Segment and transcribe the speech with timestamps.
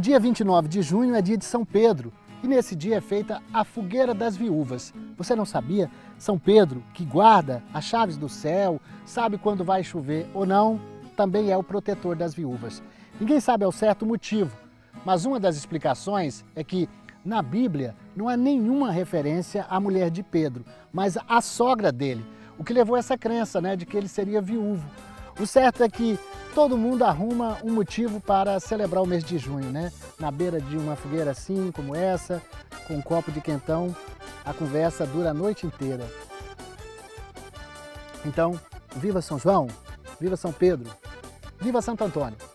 [0.00, 2.10] Dia 29 de junho é dia de São Pedro,
[2.42, 4.94] e nesse dia é feita a fogueira das viúvas.
[5.14, 5.90] Você não sabia?
[6.16, 10.80] São Pedro, que guarda as chaves do céu, sabe quando vai chover ou não,
[11.14, 12.82] também é o protetor das viúvas.
[13.20, 14.56] Ninguém sabe ao certo o motivo,
[15.04, 16.88] mas uma das explicações é que
[17.22, 22.24] na Bíblia não há nenhuma referência à mulher de Pedro, mas à sogra dele,
[22.56, 24.88] o que levou a essa crença né, de que ele seria viúvo.
[25.38, 26.18] O certo é que
[26.54, 29.92] todo mundo arruma um motivo para celebrar o mês de junho, né?
[30.18, 32.42] Na beira de uma fogueira assim, como essa,
[32.86, 33.94] com um copo de quentão,
[34.44, 36.06] a conversa dura a noite inteira.
[38.24, 38.58] Então,
[38.96, 39.68] viva São João,
[40.20, 40.90] viva São Pedro,
[41.60, 42.49] viva Santo Antônio!